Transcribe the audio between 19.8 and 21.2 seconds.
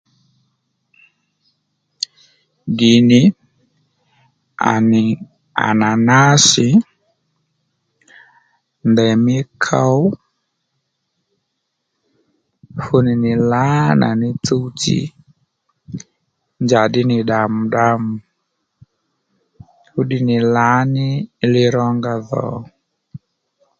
fúddiy nì lǎní